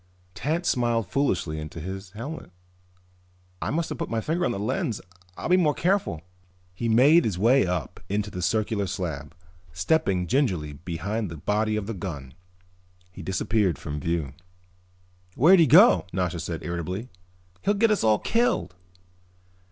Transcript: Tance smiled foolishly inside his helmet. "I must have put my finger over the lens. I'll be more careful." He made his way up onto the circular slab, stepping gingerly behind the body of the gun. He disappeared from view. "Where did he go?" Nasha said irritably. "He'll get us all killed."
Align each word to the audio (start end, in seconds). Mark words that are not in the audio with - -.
Tance 0.33 0.67
smiled 0.67 1.07
foolishly 1.11 1.59
inside 1.59 1.83
his 1.83 2.09
helmet. 2.13 2.49
"I 3.61 3.69
must 3.69 3.89
have 3.89 3.99
put 3.99 4.09
my 4.09 4.19
finger 4.19 4.43
over 4.43 4.57
the 4.57 4.63
lens. 4.63 4.99
I'll 5.37 5.47
be 5.47 5.57
more 5.57 5.75
careful." 5.75 6.23
He 6.73 6.89
made 6.89 7.23
his 7.23 7.37
way 7.37 7.67
up 7.67 7.99
onto 8.09 8.31
the 8.31 8.41
circular 8.41 8.87
slab, 8.87 9.35
stepping 9.73 10.25
gingerly 10.25 10.73
behind 10.73 11.29
the 11.29 11.37
body 11.37 11.75
of 11.75 11.85
the 11.85 11.93
gun. 11.93 12.33
He 13.11 13.21
disappeared 13.21 13.77
from 13.77 13.99
view. 13.99 14.33
"Where 15.35 15.53
did 15.55 15.61
he 15.61 15.67
go?" 15.67 16.07
Nasha 16.11 16.39
said 16.39 16.63
irritably. 16.63 17.09
"He'll 17.61 17.75
get 17.75 17.91
us 17.91 18.03
all 18.03 18.17
killed." 18.17 18.73